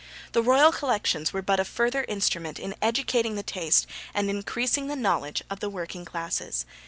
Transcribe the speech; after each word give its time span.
The 0.31 0.41
royal 0.41 0.71
collections 0.71 1.31
were 1.31 1.43
but 1.43 1.59
a 1.59 1.63
further 1.63 2.05
instrument 2.07 2.57
in 2.57 2.73
educating 2.81 3.35
the 3.35 3.43
taste 3.43 3.85
and 4.15 4.31
increasing 4.31 4.87
the 4.87 4.95
knowledge 4.95 5.43
of 5.47 5.59
the 5.59 5.69
working 5.69 6.05
classes. 6.05 6.65